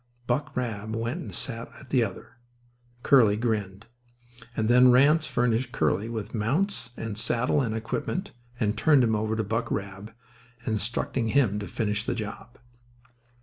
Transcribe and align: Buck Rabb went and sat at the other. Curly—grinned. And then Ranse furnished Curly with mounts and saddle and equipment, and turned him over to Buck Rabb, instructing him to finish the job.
Buck 0.25 0.57
Rabb 0.57 0.95
went 0.95 1.21
and 1.21 1.35
sat 1.35 1.69
at 1.79 1.91
the 1.91 2.03
other. 2.03 2.37
Curly—grinned. 3.03 3.85
And 4.57 4.67
then 4.67 4.89
Ranse 4.89 5.27
furnished 5.27 5.71
Curly 5.71 6.09
with 6.09 6.33
mounts 6.33 6.89
and 6.97 7.19
saddle 7.19 7.61
and 7.61 7.75
equipment, 7.75 8.31
and 8.59 8.75
turned 8.75 9.03
him 9.03 9.15
over 9.15 9.35
to 9.35 9.43
Buck 9.43 9.69
Rabb, 9.69 10.11
instructing 10.65 11.27
him 11.27 11.59
to 11.59 11.67
finish 11.67 12.03
the 12.03 12.15
job. 12.15 12.57